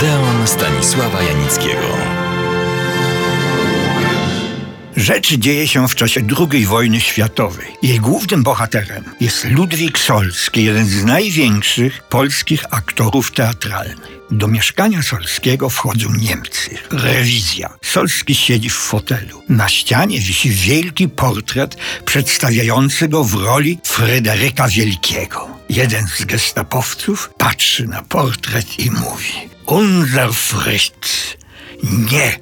[0.00, 1.96] Odeon Stanisława Janickiego.
[4.96, 6.20] Rzecz dzieje się w czasie
[6.52, 7.66] II wojny światowej.
[7.82, 14.20] Jej głównym bohaterem jest Ludwik Solski, jeden z największych polskich aktorów teatralnych.
[14.30, 16.70] Do mieszkania Solskiego wchodzą Niemcy.
[16.90, 17.70] Rewizja.
[17.84, 19.42] Solski siedzi w fotelu.
[19.48, 25.48] Na ścianie wisi wielki portret przedstawiający go w roli Fryderyka Wielkiego.
[25.68, 31.36] Jeden z gestapowców patrzy na portret i mówi Unser Fritz.
[31.82, 32.38] Nie,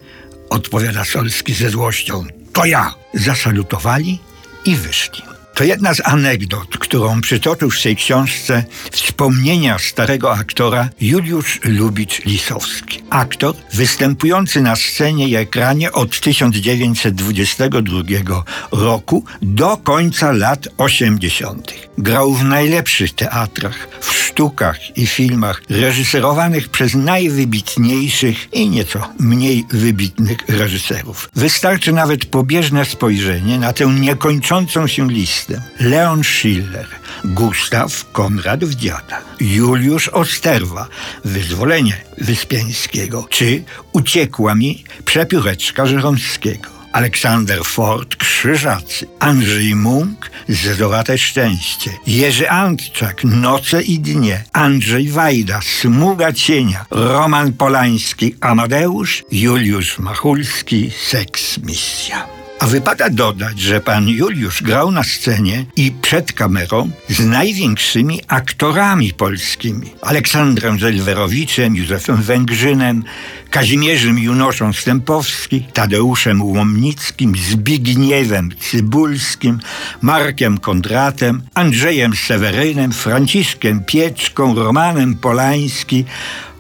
[0.50, 2.26] odpowiada Solski ze złością.
[2.52, 2.94] To ja.
[3.14, 4.18] Zasalutowali
[4.64, 5.22] i wyszli.
[5.58, 13.02] To jedna z anegdot, którą przytoczył w tej książce wspomnienia starego aktora Juliusz Lubicz-Lisowski.
[13.10, 21.72] Aktor występujący na scenie i ekranie od 1922 roku do końca lat 80.
[21.98, 30.38] Grał w najlepszych teatrach, w sztukach i filmach reżyserowanych przez najwybitniejszych i nieco mniej wybitnych
[30.48, 31.30] reżyserów.
[31.34, 35.47] Wystarczy nawet pobieżne spojrzenie na tę niekończącą się listę.
[35.80, 36.86] Leon Schiller,
[37.24, 40.88] Gustaw Konrad Wdziada, Juliusz Osterwa,
[41.24, 46.78] Wyzwolenie Wyspiańskiego, czy Uciekła mi przepióreczka Żeromskiego.
[46.92, 56.32] Aleksander Ford, Krzyżacy, Andrzej Munk, Zezowate Szczęście, Jerzy Antczak, Noce i Dnie, Andrzej Wajda, Smuga
[56.32, 62.37] Cienia, Roman Polański, Amadeusz, Juliusz Machulski, Seks Misja.
[62.60, 69.12] A wypada dodać, że pan Juliusz grał na scenie i przed kamerą z największymi aktorami
[69.12, 69.90] polskimi.
[70.02, 73.04] Aleksandrem Zelwerowiczem, Józefem Węgrzynem,
[73.50, 79.58] Kazimierzem Junoszą Stępowskim, Tadeuszem Łomnickim, Zbigniewem Cybulskim,
[80.02, 86.04] Markiem Kondratem, Andrzejem Sewerynem, Franciszkiem Pieczką, Romanem Polański,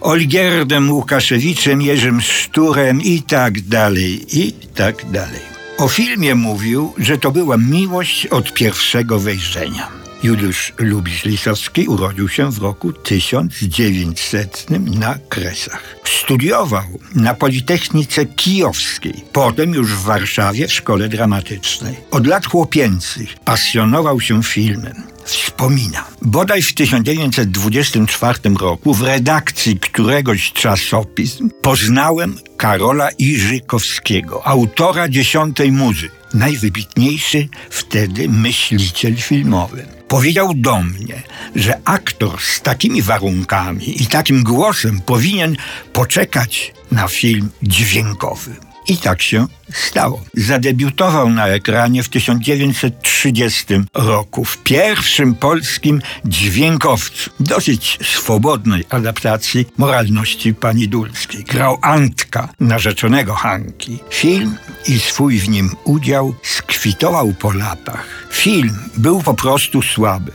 [0.00, 5.57] Olgierdem Łukaszewiczem, Jerzym Szturem i tak dalej, i tak dalej.
[5.78, 9.88] O filmie mówił, że to była miłość od pierwszego wejrzenia.
[10.22, 15.96] Juliusz Lubisz-Lisowski urodził się w roku 1900 na Kresach.
[16.04, 21.96] Studiował na Politechnice Kijowskiej, potem już w Warszawie w szkole dramatycznej.
[22.10, 26.04] Od lat chłopięcych pasjonował się filmem wspomina.
[26.22, 37.48] Bodaj w 1924 roku w redakcji któregoś czasopism poznałem Karola Iżykowskiego, autora dziesiątej muzy, najwybitniejszy
[37.70, 39.86] wtedy myśliciel filmowy.
[40.08, 41.22] Powiedział do mnie,
[41.56, 45.56] że aktor z takimi warunkami i takim głosem powinien
[45.92, 48.67] poczekać na film dźwiękowy.
[48.88, 50.24] I tak się stało.
[50.34, 60.88] Zadebiutował na ekranie w 1930 roku w pierwszym polskim dźwiękowcu, dosyć swobodnej adaptacji moralności pani
[60.88, 61.44] Dulskiej.
[61.44, 63.98] Grał Antka, narzeczonego Hanki.
[64.10, 64.56] Film
[64.86, 68.28] i swój w nim udział skwitował po latach.
[68.30, 70.32] Film był po prostu słaby,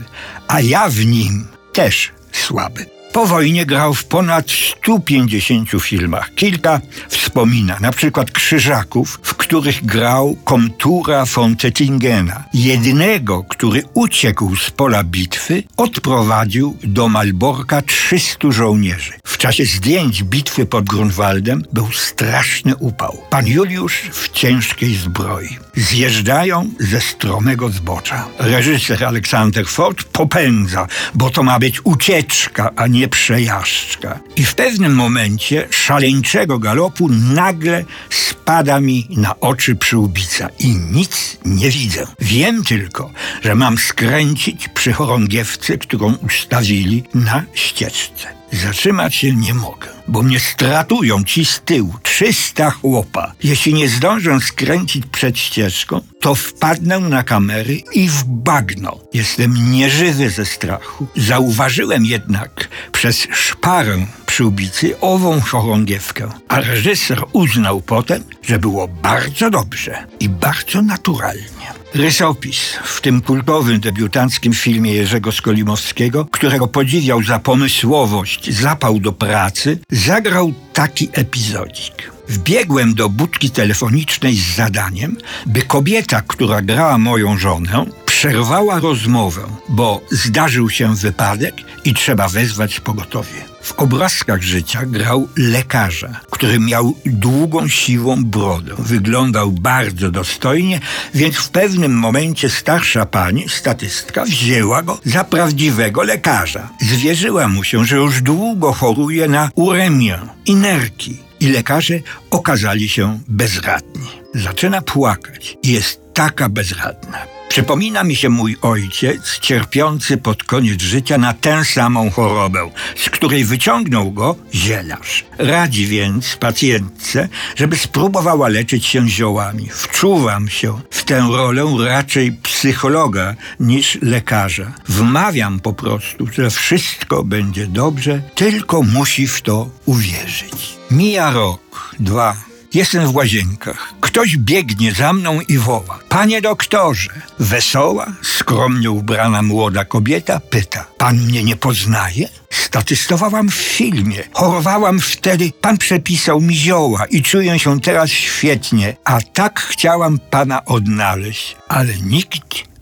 [0.48, 2.93] a ja w nim też słaby.
[3.14, 6.36] Po wojnie grał w ponad 150 filmach.
[6.36, 12.44] Kilka wspomina, na przykład Krzyżaków, w których grał Komtura von Tettingena.
[12.54, 19.12] Jedynego, który uciekł z pola bitwy, odprowadził do Malborka 300 żołnierzy.
[19.26, 23.18] W czasie zdjęć bitwy pod Grunwaldem był straszny upał.
[23.30, 25.58] Pan Juliusz w ciężkiej zbroi.
[25.76, 28.28] Zjeżdżają ze stromego zbocza.
[28.40, 34.20] Reżyser Aleksander Ford popędza, bo to ma być ucieczka, a nie przejażdżka.
[34.36, 41.70] I w pewnym momencie szaleńczego galopu nagle spada mi na oczy przyłbica i nic nie
[41.70, 42.08] widzę.
[42.20, 43.12] Wiem tylko,
[43.42, 48.43] że mam skręcić przy chorągiewce, którą ustawili na ścieżce.
[48.54, 53.34] Zatrzymać się nie mogę, bo mnie stratują ci z tyłu, trzysta chłopa.
[53.44, 59.00] Jeśli nie zdążę skręcić przed ścieżką, to wpadnę na kamery i w bagno.
[59.14, 61.08] Jestem nieżywy ze strachu.
[61.16, 70.08] Zauważyłem jednak przez szparę przyłbicy ową chorągiewkę, a reżyser uznał potem, że było bardzo dobrze
[70.20, 71.68] i bardzo naturalnie.
[71.94, 79.80] Rysopis w tym kultowym debiutanckim filmie Jerzego Skolimowskiego, którego podziwiał za pomysłowość, zapał do pracy,
[79.92, 82.12] zagrał taki epizodzik.
[82.28, 87.86] Wbiegłem do budki telefonicznej z zadaniem, by kobieta, która grała moją żonę,
[88.24, 93.46] przerwała rozmowę, bo zdarzył się wypadek i trzeba wezwać pogotowie.
[93.62, 98.76] W obrazkach życia grał lekarza, który miał długą, siwą brodę.
[98.80, 100.80] Wyglądał bardzo dostojnie,
[101.14, 106.70] więc w pewnym momencie starsza pani, statystka, wzięła go za prawdziwego lekarza.
[106.82, 112.00] Zwierzyła mu się, że już długo choruje na uremię i nerki i lekarze
[112.32, 114.08] okazali się bezradni.
[114.36, 117.33] Zaczyna płakać jest taka bezradna.
[117.54, 123.46] Przypomina mi się mój ojciec, cierpiący pod koniec życia na tę samą chorobę, z której
[123.46, 125.26] wyciągnął go zielarz.
[125.38, 129.70] Radzi więc pacjentce, żeby spróbowała leczyć się ziołami.
[129.70, 134.74] Wczuwam się w tę rolę raczej psychologa niż lekarza.
[134.88, 140.78] Wmawiam po prostu, że wszystko będzie dobrze, tylko musi w to uwierzyć.
[140.92, 142.36] Mija rok, dwa.
[142.74, 143.94] Jestem w łazienkach.
[144.14, 146.00] Ktoś biegnie za mną i woła.
[146.10, 147.10] Panie doktorze!
[147.40, 150.86] Wesoła, skromnie ubrana młoda kobieta pyta.
[150.98, 152.30] Pan mnie nie poznaje?
[152.50, 154.24] Statystowałam w filmie.
[154.34, 155.52] Chorowałam wtedy.
[155.62, 158.96] Pan przepisał mi zioła i czuję się teraz świetnie.
[159.06, 161.58] A tak chciałam pana odnaleźć.
[161.68, 162.40] Ale nikt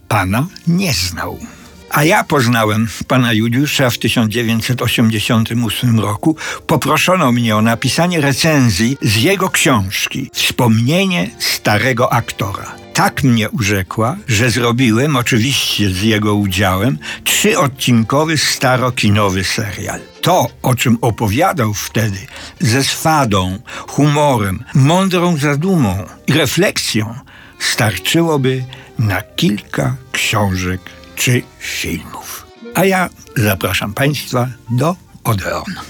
[0.08, 1.40] pana nie znał.
[1.94, 6.36] A ja poznałem pana Juliusza w 1988 roku.
[6.68, 12.76] Poproszono mnie o napisanie recenzji z jego książki Wspomnienie starego aktora.
[12.94, 20.00] Tak mnie urzekła, że zrobiłem, oczywiście z jego udziałem, trzyodcinkowy starokinowy serial.
[20.22, 22.20] To, o czym opowiadał wtedy,
[22.60, 27.16] ze swadą, humorem, mądrą zadumą i refleksją,
[27.60, 28.64] starczyłoby
[29.00, 32.48] na kilka książek czy filmów.
[32.74, 35.82] A ja zapraszam Państwa do Odeonu.